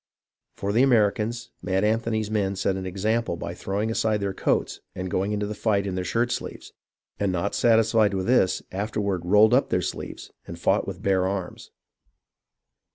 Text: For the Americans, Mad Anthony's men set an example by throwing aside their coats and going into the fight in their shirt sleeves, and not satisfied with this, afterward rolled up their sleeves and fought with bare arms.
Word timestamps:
For 0.57 0.73
the 0.73 0.81
Americans, 0.81 1.51
Mad 1.61 1.83
Anthony's 1.83 2.31
men 2.31 2.55
set 2.55 2.75
an 2.75 2.87
example 2.87 3.35
by 3.37 3.53
throwing 3.53 3.91
aside 3.91 4.19
their 4.19 4.33
coats 4.33 4.79
and 4.95 5.11
going 5.11 5.31
into 5.31 5.45
the 5.45 5.53
fight 5.53 5.85
in 5.85 5.93
their 5.93 6.03
shirt 6.03 6.31
sleeves, 6.31 6.73
and 7.19 7.31
not 7.31 7.53
satisfied 7.53 8.15
with 8.15 8.25
this, 8.25 8.63
afterward 8.71 9.21
rolled 9.25 9.53
up 9.53 9.69
their 9.69 9.83
sleeves 9.83 10.31
and 10.47 10.57
fought 10.57 10.87
with 10.87 11.03
bare 11.03 11.27
arms. 11.27 11.69